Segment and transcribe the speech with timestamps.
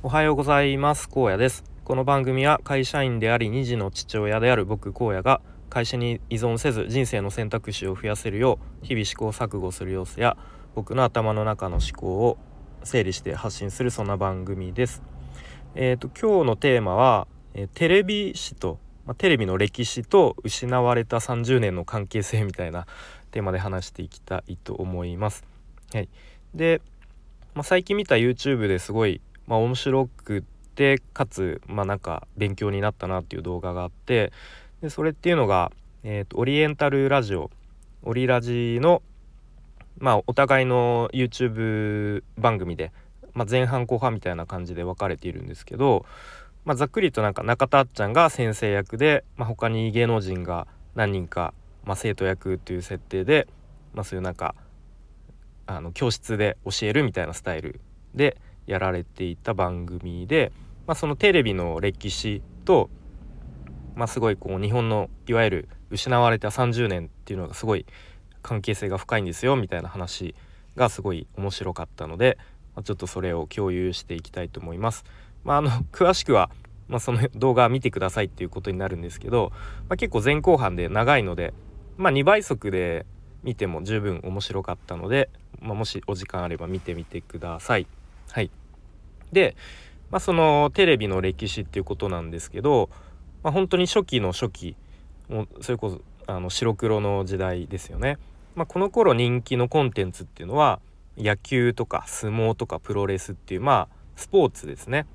[0.00, 1.08] おはようございます。
[1.12, 1.64] 荒野です。
[1.82, 5.40] この番組は会社員であり2児の父親である僕荒野が
[5.70, 10.36] 会社に依存せず人生の選択肢を増やせるよう日々試行錯誤する様子や
[10.76, 12.38] 僕の頭の中の思考を
[12.84, 15.02] 整理して発信するそんな番組です。
[15.74, 22.86] えっ、ー、と今日のテーマは、え、テレビ史と、ま、テレビの歴史と失われた30年の関係性みたいな
[23.32, 25.44] テーマで話していきたいと思います。
[25.92, 26.08] はい。
[26.54, 26.82] で、
[27.54, 34.32] まあ、最近見た YouTube ですごいまあ、面白くてかつまあなんか勉強になったなっていう動画があって
[34.82, 35.72] でそれっていうのが、
[36.04, 37.50] えーと、オリエンタルラジオ。
[38.04, 39.02] オリラジの
[39.98, 42.92] まあお互いの YouTube 番組で、
[43.34, 46.06] まあ、前半後半みたいな感じで分かれているんですけど、
[46.64, 51.54] まあ、ざっくりとなんか中田あっちゃんが先生役で、まあ、他に芸能人が何人か、
[51.84, 53.48] まあ、生徒役っていう設定で、
[53.94, 54.54] まあ、そういうなんか
[55.66, 57.80] あの教室で教えるみたいなスタイル
[58.14, 58.36] で
[58.68, 60.52] やられていた番組で、
[60.86, 62.90] まあ、そのテレビの歴史と、
[63.96, 67.86] まあ、すごいこう日本のいわゆる失われた30年っていうのがすごい
[68.42, 70.34] 関係性が深いんですよみたいな話
[70.76, 72.36] がすごい面白かったので、
[72.76, 75.04] まあ、ちょっとそれを共有していきたいと思います。
[75.44, 76.50] まあ、あの詳しくは、
[76.88, 79.50] まあ、その動画見てくださいっていうことになるんですけど、
[79.88, 81.54] まあ、結構前後半で長いので、
[81.96, 83.06] まあ、2倍速で
[83.42, 87.86] 見ても十分面白かったので、まあ、もしお時間あれば見てみてください。
[88.30, 88.50] はい、
[89.32, 89.56] で、
[90.10, 92.90] まあ、そのテレビの歴史っていうことなんですけど、
[93.42, 94.76] まあ、本当に初期の初期
[95.28, 98.18] もうそれこそあの白黒の時代ですよね。
[98.54, 100.80] まあ、この頃人気のコンテンツっていうのは
[101.16, 105.06] 野球とか相撲とかプロレスっていうまあスポーツですね。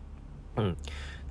[0.56, 0.78] うん、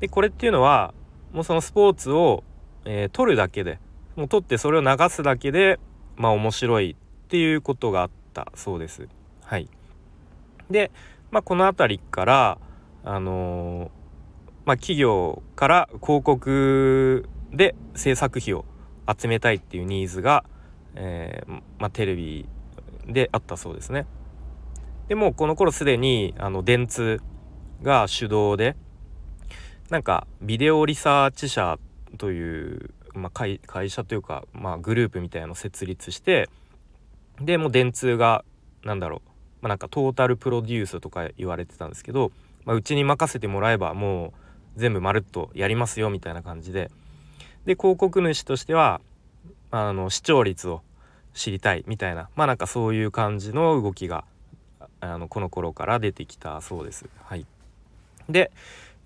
[0.00, 0.94] でこれっていうのは
[1.32, 2.44] もうそのスポーツを、
[2.84, 3.78] えー、撮るだけで
[4.16, 5.78] もう撮ってそれを流すだけで
[6.16, 9.08] まあ面白いっていうことがあったそうです。
[9.44, 9.68] はい、
[10.70, 10.90] で
[11.32, 12.58] まあ、この辺りから、
[13.04, 13.88] あのー、
[14.66, 18.66] まあ、企業から広告で制作費を
[19.18, 20.44] 集めたいっていうニーズが、
[20.94, 22.46] えー、まあ、テレビ
[23.06, 24.06] であったそうですね。
[25.08, 27.20] でもこの頃すでにあの電通
[27.82, 28.76] が主導で
[29.90, 31.78] なんかビデオリサーチ社
[32.18, 36.48] という、まあ、会会社というか、まあ、グループみたいなのを設立して
[37.40, 38.44] でもう電通が
[38.84, 39.31] 何だろう
[39.62, 42.32] まあ、なんかトータルプロデュースとか言われてたんですけど、
[42.64, 44.32] まあ、うちに任せてもらえばもう
[44.76, 46.90] 全部まるっとやりますよみたいな感じで
[47.64, 49.00] で広告主としては
[49.70, 50.82] あの視聴率を
[51.32, 54.24] 知りたいみたいなまあなんかそういう感じの動きが
[55.00, 57.06] あのこの頃から出てきたそうです。
[57.24, 57.46] はい、
[58.28, 58.52] で、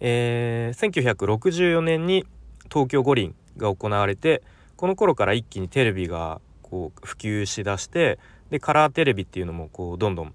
[0.01, 2.27] えー、1964年に
[2.71, 4.43] 東京五輪が行われて
[4.77, 8.19] この頃から一気にテレビがこう普及しだして
[8.51, 10.35] でカラーテレビっていうのもこうどんどん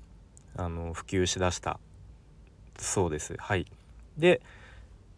[0.58, 1.80] あの普及しだした
[2.78, 3.36] そうです。
[3.38, 3.66] はい、
[4.18, 4.42] で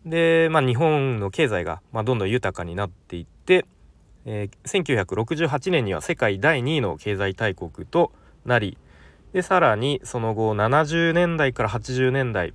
[0.06, 3.66] で、まあ、日本の経済が、まあ、どんどん豊かになっていって、
[4.26, 8.12] えー、1968年には世界第2位の経済大国と
[8.46, 8.78] なり
[9.32, 12.54] でさらにその後70年代から80年代、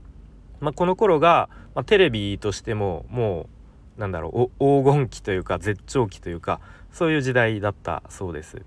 [0.60, 3.48] まあ、この頃が、まあ、テレビとしてもも
[3.96, 6.60] うなんだろう黄金期というか絶頂期というか
[6.92, 8.62] そういう時代だったそうです。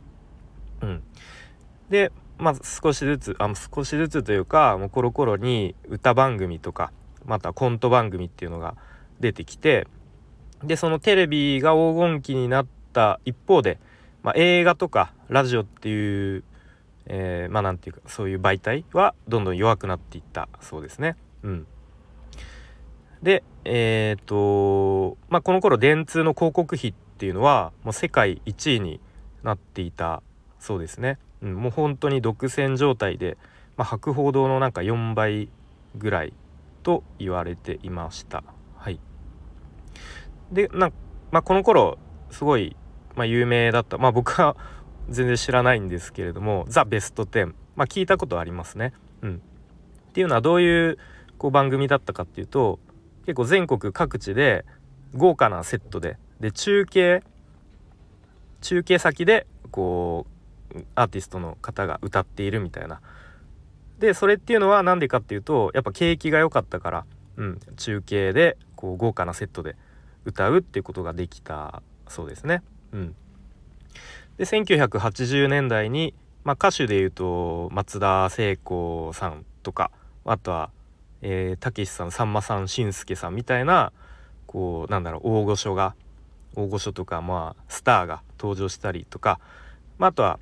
[0.81, 1.03] うん、
[1.89, 2.11] で
[2.41, 6.91] まあ少しずつあ少しずつというかもうコロコロに歌番組とか
[7.24, 8.75] またコント番組っていうのが
[9.19, 9.88] 出てきて
[10.63, 13.80] でそのテレビが黄金期になった一方で、
[14.24, 16.44] まあ、映画とかラジオっていう、
[17.06, 21.18] えー、まあなんていうかそういう媒体はどんどん弱くなっていったそうですね。
[21.44, 21.68] うん、
[23.22, 29.00] でえっ、とまあこの頃電通の広告費っていうのはもう世界1位に
[29.44, 30.24] なっていた
[30.59, 31.19] そうですね。
[31.41, 33.38] うん、もう本当に独占状態で、
[33.78, 35.50] まあ、博報堂のなんか4倍
[35.96, 36.34] ぐらい
[36.84, 38.44] と言われていました。
[38.75, 39.00] はい、
[40.51, 40.91] でな、
[41.31, 41.97] まあ、この頃
[42.30, 42.75] すごい、
[43.16, 44.56] まあ、有名だった、まあ、僕は
[45.09, 48.94] 全然知らないんですけれども「ザ・ベスト10」まあ、聞いたことありますね。
[49.22, 49.41] うん、
[50.09, 50.97] っていうのはどういう
[51.38, 52.80] こう番組だったかっていうと
[53.25, 54.65] 結構全国各地で
[55.15, 57.24] 豪華なセットでで中継
[58.62, 60.40] 中継先でこう
[60.95, 63.01] アーティストの方が歌っているみたいな。
[64.00, 67.06] でそれっていうのは何でかっていうとやっぱ景気が良かったから、
[67.38, 69.75] うん、中継でこう豪華なセットで
[70.25, 72.63] 歌うっていうことができたそうですね。
[72.94, 73.15] うん、
[74.38, 79.91] で1980年代に、まあ、歌手でいうと松田聖子さんとか
[80.25, 80.71] あとは
[81.59, 83.94] たけし、さんさんまさんしんすけさんみたいな
[84.47, 85.94] こうなんだろう大御所が
[86.56, 89.39] 大御所とかまあスターが登場したりとか、
[90.00, 90.39] まあ、あとは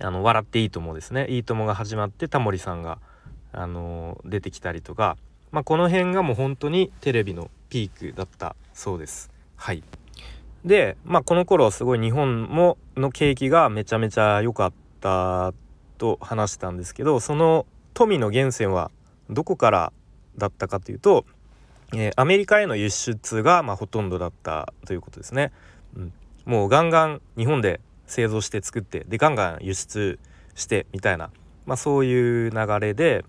[0.00, 1.26] あの笑っていいともですね。
[1.28, 2.98] いいともが始まってタモリさんが
[3.52, 5.16] あの出てきたりとか。
[5.52, 9.30] まあ、この辺がもう本当にテレビのピークだったそうです。
[9.56, 9.82] はい。
[10.64, 15.52] でまあこの頃すごい日本もの景気がめちゃめちゃ良かった
[15.98, 18.90] と話したんですけどその富の源泉は
[19.28, 19.92] どこから
[20.38, 21.26] だったかというと、
[21.92, 25.52] えー、アメリカへの輸出がまあほとんどだったということですね。
[25.96, 26.12] うん、
[26.46, 30.18] もうガンガン日本で製造して作ってでガンガン輸出
[30.54, 31.30] してみたいな、
[31.66, 33.24] まあ、そういう流れで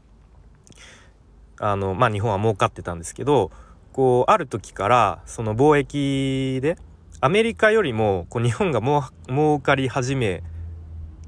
[1.60, 3.52] あの、まあ、日本は儲かってたんですけど
[3.92, 6.78] こうある時からその貿易で
[7.22, 10.44] アメリカよりもこう日本がもう儲かり始め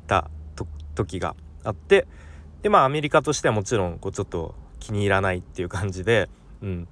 [0.07, 0.30] た
[0.95, 2.07] 時があって
[2.63, 6.30] でまあアメリカとしてはもちろんこうちょっと気に入らないっていう感じで、
[6.62, 6.88] うん、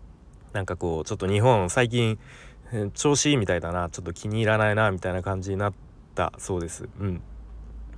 [0.54, 2.20] なんかこうちょっと日本最近
[2.94, 6.88] 調子いいみたいだなちょっと気に入らないなみたいな感じになってたそうです。
[7.00, 7.22] うん、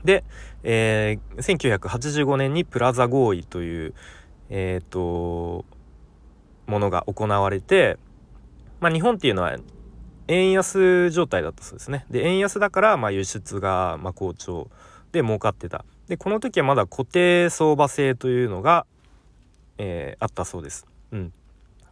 [0.04, 0.24] で、
[0.64, 3.94] えー、1985年にプラザ合意という、
[4.50, 5.66] えーと、
[6.68, 7.98] ものが行われて、
[8.80, 9.58] まあ、日本っていうのは
[10.28, 12.06] 円安状態だったそうですね。
[12.10, 14.70] で円安だからまあ輸出がまあ好調
[15.12, 15.86] で儲かってた。
[16.08, 18.86] でこの時はまだ固定相場制というのが、
[19.78, 20.86] えー、あったそうです。
[21.12, 21.34] うん、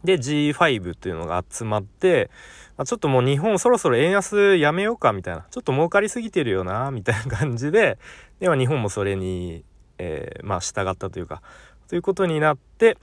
[0.04, 2.30] で G5 というのが集まって、
[2.76, 5.46] まあ、ちょっともう日本そろそろ円安やめようかみたいな。
[5.50, 7.98] ちょっと儲かりすぎてるよなみたいな感じで
[8.40, 9.64] では日本もそれに、
[9.98, 11.42] えー、まあ従ったというか
[11.88, 12.98] ということになって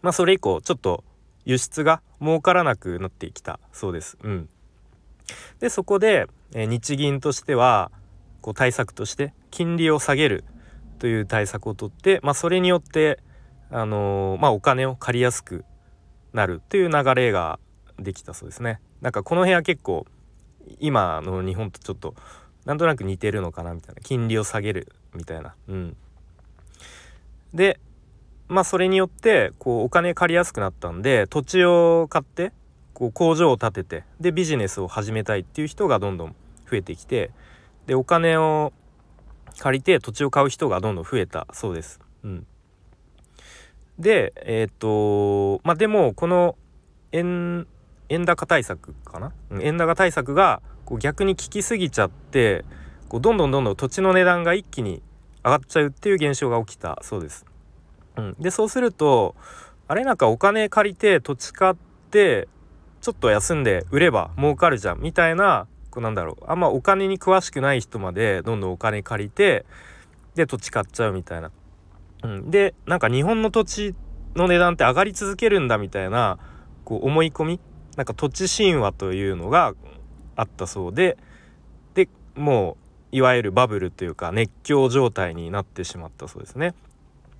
[0.00, 1.04] まあそれ以降ちょっと
[1.44, 3.60] 輸出が儲からなくなってきた。
[3.72, 4.16] そうです。
[4.22, 4.48] うん、
[5.60, 7.90] でそこで、えー、日銀としては
[8.40, 10.44] こう対策として金利を下げる
[10.98, 13.18] という対策をとって、まあ、それによって、
[13.70, 15.64] あのー、まあ、お金を借りやすく
[16.32, 17.58] なるという流れが
[17.98, 18.80] できたそうですね。
[19.00, 20.06] なんかこの辺は結構
[20.80, 22.14] 今の日本とちょっと
[22.64, 25.54] なんとなく似てるのかなみたいな金利を下げるみたいな。
[25.68, 25.96] うん、
[27.52, 27.80] で
[28.48, 32.52] まあそれによってこうお金借りやすくなったんで土地を買って
[32.94, 36.36] こう工場を建ててでビジネスを始めたいっていう人がどんどん
[36.70, 37.30] 増えてきて
[37.86, 38.72] でお金を
[39.58, 42.00] 借りて土地を買う人がどんどん増えたそうです。
[42.24, 42.46] うん、
[44.02, 46.56] でえっ、とまあでもこの
[47.12, 47.66] 円
[48.10, 49.32] 円高対策かな？
[49.60, 52.66] 円高対策がこう逆に効きすぎちゃって
[53.08, 55.00] こうどんどんどんどん土地の値段が一気に
[55.44, 57.46] 上がっちゃうっていう現象が起きたそうです。
[58.16, 59.34] うん、でそうすると
[59.88, 61.74] あれなんかお金借りて土地買っ
[62.10, 62.48] て
[63.00, 69.64] ちょっと休んで売れば儲かるじゃんみたいなこうなんだろうあんまお金に詳しくない人までどんどんお金借りて
[70.34, 71.50] で土地買っちゃうみたいな。
[72.22, 73.94] うん、でなんか日本の土地
[74.34, 76.38] の値段って上がり続けるんだみたいな
[76.84, 77.60] こう思い込み？
[77.96, 79.74] なんか土地神話というのが
[80.36, 81.18] あったそうで
[81.94, 82.78] でも
[83.12, 86.74] ういわゆるバブルというか熱狂状態になってしまったそうですね。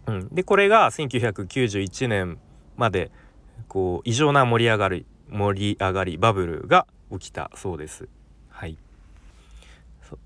[0.06, 2.38] うん、でこれが1991年
[2.76, 3.10] まで
[3.68, 8.08] こう異常な盛り上がり盛り上がりバブルが起きたそうです。
[8.50, 8.76] はい、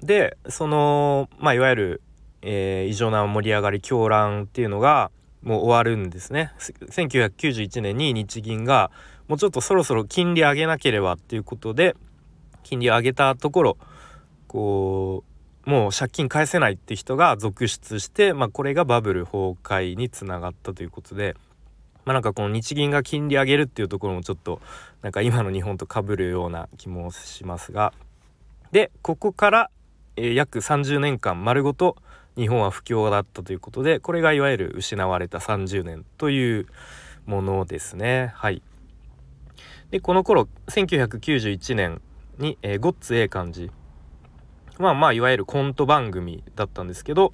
[0.03, 2.03] でそのまあいわゆる、
[2.43, 5.11] えー、異常な盛り上がり狂乱っていうのが
[5.43, 6.53] もう終わるんですね。
[6.59, 8.91] 1991年に日銀が
[9.29, 11.97] もうちょっとそろそろ金利上げなければっていうことで
[12.63, 13.79] 金利上げたところ
[14.47, 15.25] こ
[15.67, 21.37] うもう借金返せないって人が続出して、まあ、これがバブル崩壊につながったということで。
[22.05, 24.61] まあ、なんかこの日銀が金利上げるっていうところもちょっと
[25.03, 27.93] なんか今の日本とかぶるような気もしますが
[28.71, 29.71] でここから、
[30.15, 31.97] えー、約30年間丸ごと
[32.37, 36.67] 日本は不況だったということでこれがいわゆる失われた30年という
[37.25, 38.33] ものですね。
[38.35, 38.63] はい。
[39.91, 42.01] でこの頃1991年
[42.39, 43.71] に、えー、ゴッツ A 漢字
[44.79, 47.33] まあまあいわゆるコント番組だったんですけど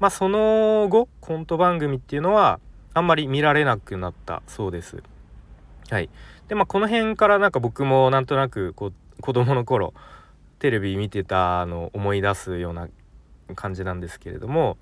[0.00, 2.60] まあその後コント番組っていうのは
[2.92, 5.02] あんまり見られなくなったそうです。
[5.90, 6.10] はい。
[6.48, 9.94] でまあこの辺からなんか僕もなんとなくこう子供の頃
[10.58, 12.88] テレビ見てたのを思い出すような
[13.54, 14.76] 感じなんですけれども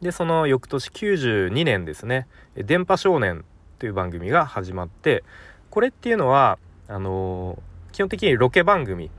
[0.00, 3.44] でその翌年92年ですね「電波少年」
[3.78, 5.24] という番組が始まって
[5.70, 9.10] これっていうのはあのー、基本的にロケ番組、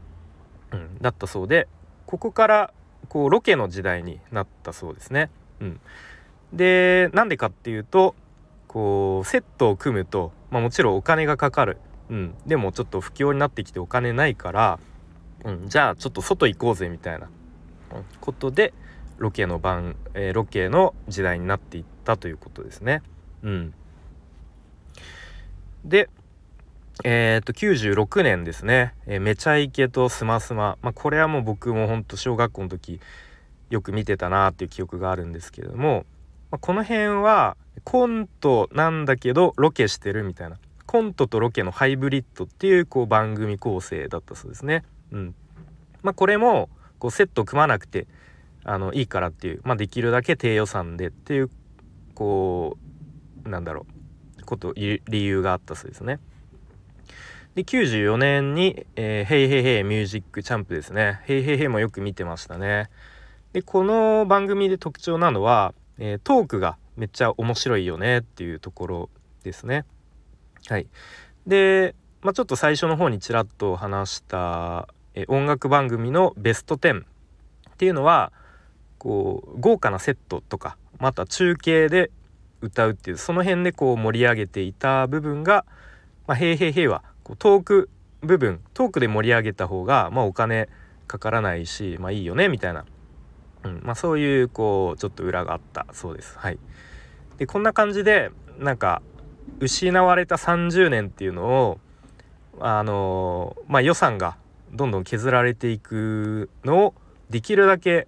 [0.71, 1.67] うん、だったそうで
[2.05, 2.73] ここから
[3.07, 5.29] こうロケの時代になったそうですね。
[5.59, 5.79] うん、
[6.53, 8.15] でなんでかっていうと
[8.67, 11.77] こうセットを組むと、まあ、もちろんお金がかかる、
[12.09, 14.79] うん、でもちょっと不況になってきてお金ないから、
[15.43, 17.29] うん、じゃあちょっと外行こうぜみたいな。
[18.21, 18.73] ことで
[19.17, 23.01] ロケの番、えー、ロケの時代になっていったということですね。
[23.43, 23.73] うん、
[25.85, 26.09] で
[27.03, 32.99] えー、っと96年ですね「えー、めちゃイケ」と「スマスマ」まあ、これはもう僕もほんと小学校の時
[33.69, 36.05] よく見てたなっていう記憶があるんですけれども。
[36.51, 40.57] まあ、この辺はコントなんだけどロケしてるみたいな。
[40.85, 44.83] コントとロケのハイブリッドっていうこう番組構成だったそうですね。
[45.11, 45.35] うん。
[46.01, 46.69] まあ、これも
[46.99, 48.07] こうセット組まなくて
[48.63, 51.49] あのいいからっていう、まあ、できるだけ低予算でっていう
[52.13, 52.77] こ
[53.45, 53.85] うなんだろ
[54.39, 56.19] うこと理由があったそうですね。
[57.55, 62.89] で94年に「えー、ヘイヘイヘイミュージックチャンプ」ですね「ヘイヘイヘイ」もよく見てましたね。
[63.53, 69.09] でこの番組で特徴なのは、えー、トークがめっちゃ面白いよねっていうところ
[69.43, 69.85] ですね。
[70.67, 70.87] はい、
[71.47, 74.87] で、まあ、ちょっと最初の方にちらっと話した
[75.19, 77.05] え音楽番組のベスト10っ
[77.77, 78.31] ていうのは
[78.97, 82.11] こう豪華なセットとかまた中継で
[82.61, 85.65] 歌うっていうその辺でこう盛り上げていた部分が
[86.27, 87.89] 「まあ、へいへいへい」はこうトーク
[88.21, 90.67] 部分トークで盛り上げた方が、まあ、お金
[91.07, 92.85] かからないし、まあ、いいよねみたいな、
[93.63, 96.37] うんまあ、そういうこうちょっと裏があったそうです。
[96.37, 96.59] はい、
[97.37, 99.01] でこんな感じでなんか
[99.59, 101.79] 失われた30年っていうのを
[102.59, 104.35] あのまあ予算が
[104.73, 106.93] どんどん削られていくのを
[107.29, 108.07] できるだけ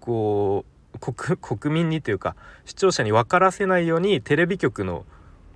[0.00, 5.04] こう国民にというか視聴者に分からせないようにテレビ局の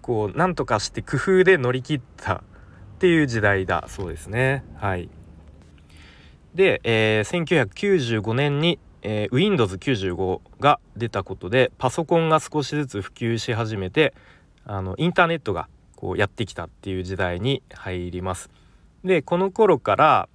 [0.01, 2.41] こうなんとかして工夫で乗り切ったっ
[2.99, 4.65] ていう時代だそうですね。
[4.77, 5.09] はい、
[6.55, 14.15] で、えー、1995年に、えー、Windows95 が出たことでパソコンが少しずつ普及し始めて
[14.65, 18.51] あのインターネットがこうやってきたっていう時代に入ります。
[19.05, 20.29] でこの頃から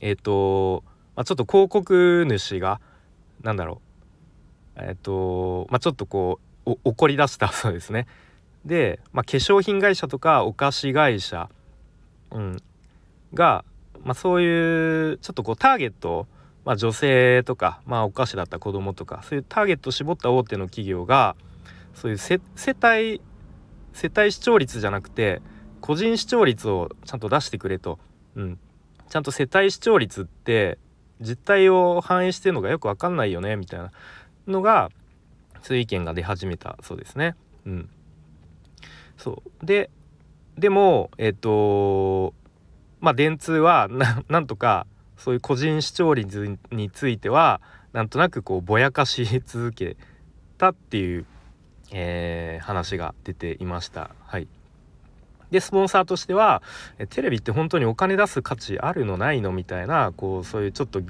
[0.00, 0.84] えっ、ー、と、
[1.16, 2.80] まあ、ちょっと広告主が
[3.42, 3.80] 何だろ
[4.76, 4.80] う。
[4.80, 8.06] えっ、ー、と、まあ、ちょっとこう怒り出した そうですね。
[8.64, 11.48] で、まあ、化粧品会社とかお菓子会社、
[12.30, 12.56] うん、
[13.34, 13.64] が、
[14.02, 16.26] まあ、そういうちょっとこうターゲット
[16.64, 21.36] まあ、女性とか、まあ、お菓子だった子供とかそういうターゲットを絞った大手の企業が
[21.94, 22.40] そういう世
[22.82, 23.20] 帯
[23.92, 25.42] 世帯視聴率じゃなくて
[25.80, 27.98] 個人視聴率をちゃんと出してくれと、
[28.34, 28.58] うん、
[29.08, 30.78] ちゃんと世帯視聴率って
[31.20, 33.90] 実態を反映してるのがよく分かんないよねみたいな
[34.46, 34.90] のが
[35.62, 37.34] そういう意見が出始めたそうですね。
[37.66, 37.88] うん、
[39.16, 39.90] そうで
[40.58, 42.34] でもえっ、ー、と
[43.00, 43.88] まあ電通は
[44.28, 47.60] なんとかそういう個人視聴率については
[47.92, 49.96] なんとなくこうぼやかし続け
[50.58, 51.26] たっていう
[51.96, 54.10] えー、話が出ていました。
[54.26, 54.48] はい
[55.54, 56.64] でスポンサーとしては
[57.10, 61.00] テレビって本当にお金出す価値あるのないのみたいなこうそういうちょっと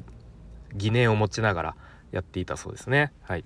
[0.75, 1.77] 疑念を持ちながら
[2.13, 3.11] やっていたそうですね。
[3.23, 3.45] はい、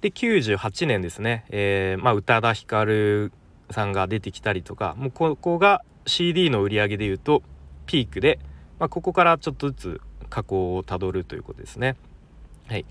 [0.00, 3.30] で98年ですね、えー、まあ、宇多田ヒカル
[3.70, 7.42] さんが出てきたりとかもうここが CD の売り上げでいうと
[7.84, 8.38] ピークで、
[8.78, 11.96] まあ、ここからちょっとずつ下降をたどるということですね。
[12.68, 12.86] はい、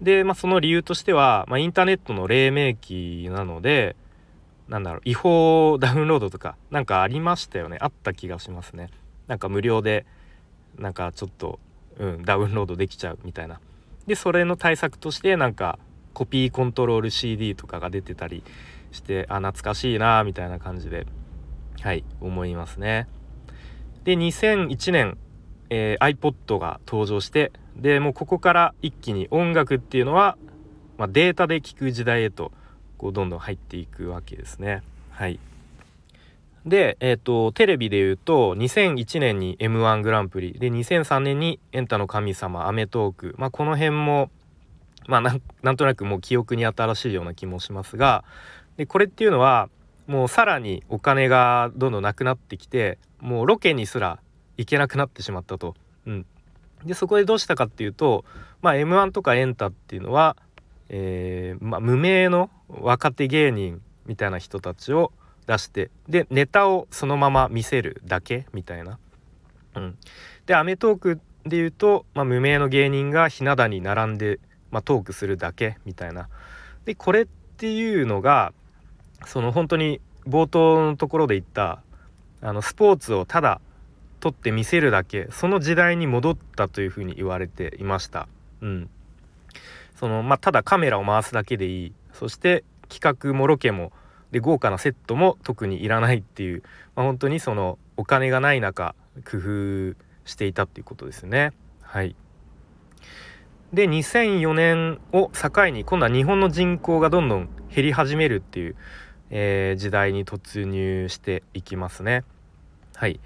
[0.00, 3.96] で、まあ、その理由としては、まあ、インターネットの黎明期なので
[4.68, 7.78] なんだろう違法ダウンロードとかなんかありましたよね。
[7.80, 8.90] あった気がしますね。
[9.26, 10.06] なんか無料で
[10.78, 11.58] なんかちょっと、
[11.98, 13.60] うん、ダウンロードできちゃうみたいな。
[14.06, 15.78] でそれの対策としてなんか
[16.12, 18.42] コピーコントロール CD とかが出てたり
[18.90, 21.06] してあ懐かしいなみたいな感じで
[21.80, 23.08] はい思いますね。
[24.04, 25.16] で2001年、
[25.70, 30.36] えー、iPod が登場してでもうここから一気に音楽っていうのは、
[30.98, 32.52] まあ、データで聴く時代へと
[33.02, 34.82] こうどんどん入っていくわけですね。
[35.10, 35.40] はい
[36.64, 44.30] で、えーと、テレビでいうと2001年に m 1グランプリで2003年に「エンタの神様」「アメトーク」まあこの辺も
[45.08, 48.22] まあなんとなくもう記憶に新しいような気もしますが
[48.76, 49.68] でこれっていうのは
[50.06, 54.20] もうさらにお金がどんどんなくなってきてもうロケにすら
[54.56, 55.74] 行けなくなってしまったと。
[56.06, 56.26] うん、
[56.84, 58.24] でそこでどうしたかっていうと、
[58.60, 60.36] まあ、m 1とかエンタっていうのは、
[60.92, 65.10] えー、まあ、無名の若手芸人みたいな人たちを
[65.46, 68.98] 出してでネタをそのまま見せるだけみたいな。
[69.74, 69.98] うん、
[70.44, 74.38] で『アメトーーク』で言うと、まあ、無名の芸人がひな壇に並んで、
[74.70, 76.28] まあ、トークするだけみたいな。
[76.84, 78.52] でこれっていうのが
[79.26, 81.82] その本当に冒頭のところで言った
[82.42, 83.60] あのスポーツをただ
[84.20, 88.28] 撮って見せるだけその時代に戻ったというふうに言われていました。
[88.60, 88.90] うん、
[90.02, 93.92] そのまあ、ただカメラを回すだけでいいそして企画もロケも
[94.32, 96.64] で豪華なセットも特にいらないっていう、
[96.96, 99.94] まあ、本当にそのお金がない中工夫
[100.24, 101.52] していたっていうことですね。
[101.82, 102.16] はい
[103.72, 108.76] で2004年を境に今度は日本の人口がどんどん減り始めるっていう、
[109.30, 112.24] えー、時代に突入していきますね。
[112.96, 113.20] はい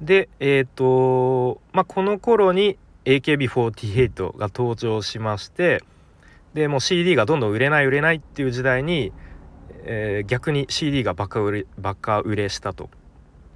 [0.00, 5.82] でえっ、ー、とまあこの頃に AKB48 が登場しまして
[6.56, 9.12] でもう CD がどんどん売れない売れないっていう時代に、
[9.84, 12.88] えー、逆に CD がバカ売れバカ売れしたと。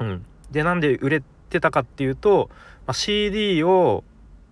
[0.01, 2.51] うん、でなんで売れてたかっていうと、
[2.87, 4.05] まあ、CD を、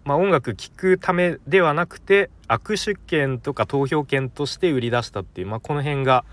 [0.07, 6.25] まあ、音楽聴くためではなくて握手券とか投票券として売り出したっていう、まあ、この辺が、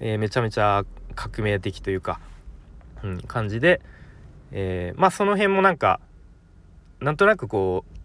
[0.00, 2.18] えー、めちゃめちゃ革命的というか、
[3.04, 3.82] うん、感じで、
[4.52, 6.00] えー、まあその辺もなんか
[7.00, 7.97] なんとなくこう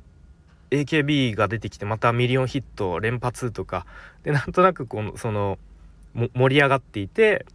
[0.73, 3.85] AKB が出てきてまたミリオンヒット連発とか
[4.23, 5.59] で なんとなくこのその
[6.15, 7.45] 盛り上がっていて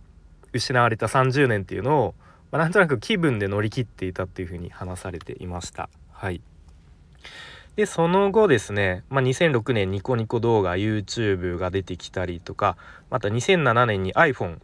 [0.52, 2.14] 失われた30年っていうのを、
[2.50, 5.88] まあ、なんとなく気分で乗り切っていたっていうふうに話されていました。
[6.12, 6.40] はい
[7.76, 12.76] でその後ですね、まあ、2006年ニコニコ動画 YouTube が出てきたりとか
[13.08, 14.58] また2007年に iPhone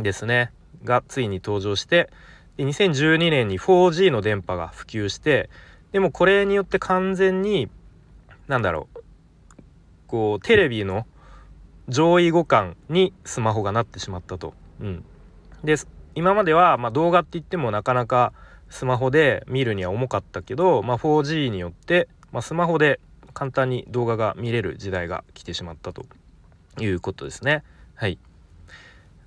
[0.00, 0.50] ですね
[0.82, 2.10] がついに登場して
[2.56, 5.50] で2012年に 4G の電波が普及して
[5.92, 7.68] でもこれによって完全に
[8.48, 9.02] 何だろう
[10.06, 11.06] こうテレビの
[11.88, 14.54] 上位互換にスマホがなってしまったと。
[14.80, 15.04] うん、
[15.64, 15.76] で
[16.14, 18.32] 今までは、まあ、動画って言ってもなかなか
[18.68, 23.00] スマホで見るには重かったけど、まあ、4G によって、まあ、スマホで
[23.34, 26.04] 簡単に動画が見れる時代が来てしまったと
[26.78, 27.62] いうことですね。
[27.94, 28.18] はい、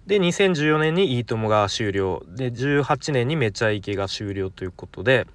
[0.05, 5.27] で2014年に「いいとも」が終了で18年に「めちゃイケ」が終了ということで、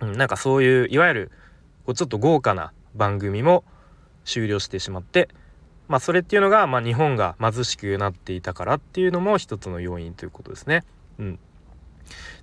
[0.00, 1.30] うん、なんかそういういわゆる
[1.84, 3.64] こうちょっと豪華な番組も
[4.24, 5.28] 終了してしまって
[5.88, 10.84] まあそれっていうのが、まあ、日本が貧しくなっていたからっていうのも一つの要因ということですね。
[11.18, 11.38] うん、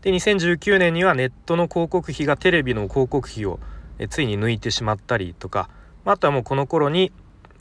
[0.02, 3.60] で2019年にはネットの広告費がテレビの広告費を
[4.00, 5.70] えついに抜いてしまったりとか
[6.06, 7.12] まあとはもうこの頃に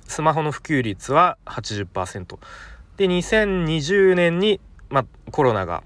[0.06, 2.38] スマホの普及率は80%
[2.96, 5.82] で2020年に、まあ、コロナが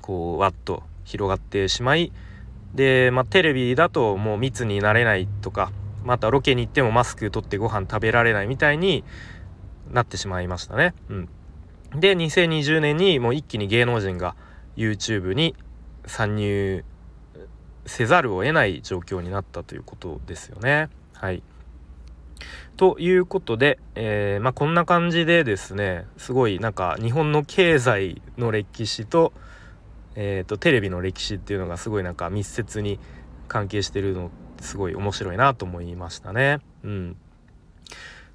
[0.00, 2.12] こうわっと広がってしまい
[2.74, 5.72] で、まあ、テレビだともう密になれないとか
[6.04, 9.04] またロケに行ってもマスク取ってご飯食べられないみたいに
[9.90, 10.94] なってしまいましたね。
[11.08, 11.28] うん、
[11.94, 14.34] で2020年にもう一気に芸能人が
[14.76, 15.54] YouTube に
[16.06, 16.84] 参入
[17.86, 20.88] せざるを得ない状況になったということですよね。
[21.14, 21.42] はい、
[22.76, 29.32] ということで、えー、まあ、こんな感じでですねすごいなんか日本の経済の歴史と,、
[30.16, 32.98] えーと、テレビの歴史っていうのがすごいなんか密接に
[33.48, 36.58] 関係してるのすごい面白いなと思いましたね。
[36.84, 37.16] うん、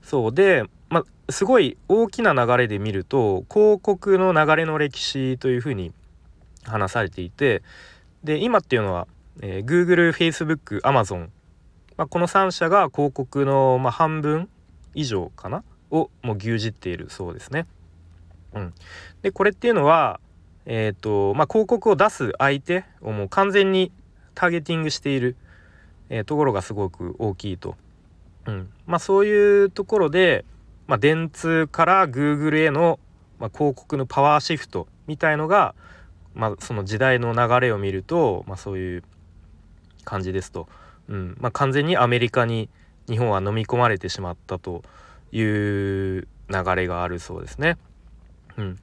[0.01, 5.93] そうで、ま、すごい大きな流れで見ると広告の流れの歴史というふうに
[6.63, 7.61] 話されていて
[8.23, 9.07] で今っていうのは、
[9.41, 11.29] えー、Google、Facebook、Amazon
[11.97, 14.49] まあ、この3社が広告の、まあ、半分
[14.93, 15.63] 以上かな？
[15.91, 17.67] をもう牛耳っているそうですね。
[18.53, 18.73] うん、
[19.21, 20.19] でこれっていうのは、
[20.65, 23.91] えーとまあ、広告を出す相手をもう完全に
[24.34, 25.36] ターゲティングしている、
[26.10, 27.75] えー、ところがすごく大きいと。
[28.47, 30.45] うんまあ、そういうところで、
[30.88, 32.99] まあ、電通から Google への、
[33.39, 35.73] ま、広告のパワーシフトみたいのが、
[36.36, 39.04] ま、その時代の流れを見ると、ま、そういう
[40.04, 40.67] 感じですと。
[41.08, 42.69] うんま、完全にアメリカに
[43.08, 44.84] 日本は飲み込まれてしまったと
[45.32, 47.78] いう流れがあるそうですね。
[48.58, 48.80] うん、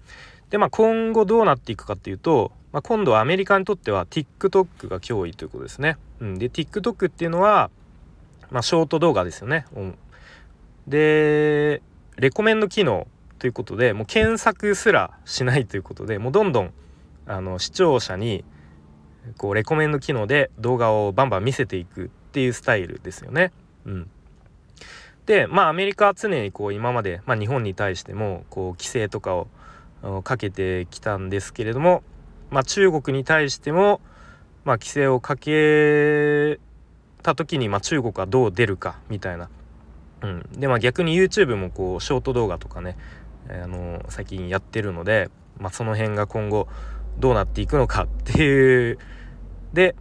[0.53, 5.97] でまあ今後どうなっていくかっていうと、まあ、今度はアメリカにとっては TikTok が脅威ということですね。
[6.21, 7.71] うん、で TikTok っていうのは、
[8.51, 9.65] まあ、ショート動画ですよね。
[9.75, 9.99] うん、
[10.87, 11.81] で
[12.19, 13.07] レコメンド機能
[13.39, 16.73] ということでもう検索すらしないということでもうどんどん
[17.27, 18.45] あの視聴者に
[19.39, 23.53] こうレコメンド機能で動画をバンバン見せていくっていうスタイルですよね。
[23.87, 24.11] うん、
[25.25, 29.49] でまあアメリカは常にこう今まで、まあ、日本に対してもこう規制とかを
[30.25, 32.03] かけてきたんですけれども、
[32.51, 34.01] まあ、中国に対しても、
[34.65, 36.61] まあ、規制をかけ
[37.23, 39.49] た時に、まあ、中国はどう出るかみたいな。
[40.23, 42.97] うん、でまあ逆に YouTube もこうショート動画とかね、
[43.49, 46.69] あの最近やってるので、まあ、その辺が今後
[47.19, 48.99] どうなっていくのか っていう。
[49.73, 49.97] で、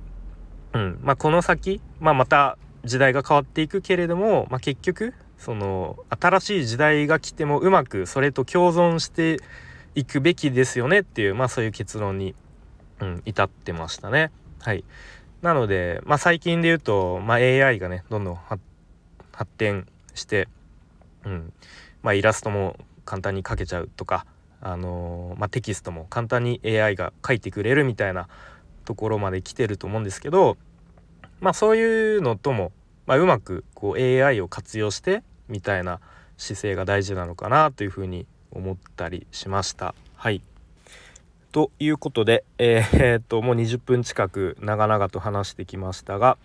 [0.74, 1.00] うん。
[1.02, 9.40] まあ、この先、まあ、また時代が変わっていくけれども、まあ、結局その新しい時代が来てもうまくそれと共存して
[9.96, 12.36] いくべきですよねっていう、まあ、そういう結論に、
[13.00, 14.32] うん、至ってましたね。
[14.60, 14.84] はい、
[15.42, 18.62] なので、まあ、最近で言うと、まあ、AI がねどんどん発
[19.58, 20.48] 展して、
[21.26, 21.54] うん
[22.04, 24.26] まあ、イラストも簡単に描けちゃうとか
[24.62, 28.28] あのー、まあ、テキストも簡単に AI が書いてくれるみたいな
[28.86, 30.58] ところまで来てると思うんですけど、
[31.40, 32.72] まあ、そういうのとも、
[33.08, 36.00] まあ、うまくこう AI を活用してみたいな
[36.38, 39.96] 姿勢が大事なのかなというふうに思ったりしました。
[40.16, 40.42] はい
[41.52, 46.38] ということで、えー、っともう20分近く長々と話してきましたが、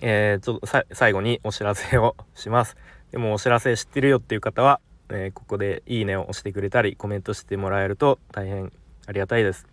[0.00, 2.76] えー、ちょっと最後にお知らせをします。
[3.10, 8.72] でもお知らせ知ってるよっていう方は、えー、ここでいいねを押してくれたりコメントしてもらえると大変
[9.06, 9.66] ありがたいです。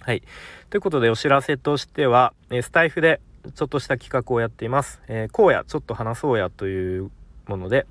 [0.00, 0.22] はい。
[0.68, 3.20] ということでお知らせとしては、えー、スタイフで
[3.54, 5.00] ちょっとした企画をやっています。
[5.06, 7.10] えー、荒野ちょっと話そうやという
[7.46, 7.86] もので、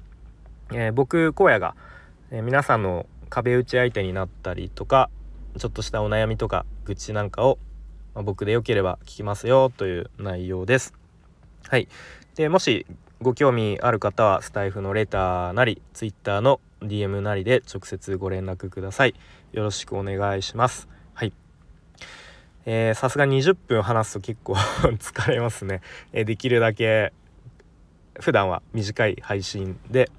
[0.72, 1.76] えー、僕荒野が、
[2.32, 5.10] え、皆さんの壁打ち相手になったりとか
[5.58, 7.58] ちょっとしたお悩みとか愚痴なんかを、
[8.13, 10.94] まあ、僕でよければ聞きますよという内容です。
[11.68, 11.88] はい。
[12.36, 12.86] でもし
[13.22, 19.16] ご興味ある方はスタイフのレターなり Twitter の DM なりで直接ご連絡ください。
[19.52, 20.88] よろしくお願いします。
[21.13, 21.34] はい。
[22.66, 24.54] えさすが20分話すと結構
[25.00, 25.82] 疲れますね。
[26.13, 27.13] えー、できるだけ
[28.20, 30.12] 普段は短い配信で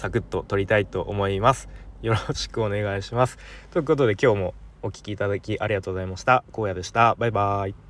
[0.00, 1.68] サクッと撮りたいと思います。
[2.00, 3.36] よろしくお願いします。
[3.70, 6.42] ということで今日もお聴きいただきありがとうございました。
[6.56, 7.14] 荒野でした。
[7.16, 7.89] バイバーイ。